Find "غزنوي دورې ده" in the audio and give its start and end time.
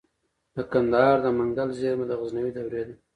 2.19-2.95